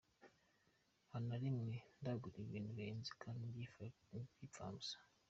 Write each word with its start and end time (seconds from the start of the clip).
Nta 1.07 1.17
na 1.27 1.35
rimwe 1.41 1.75
ndagura 1.99 2.37
ibintu 2.45 2.69
bihenze 2.77 3.11
kandi 3.23 3.43
by’imfabusa. 3.53 4.95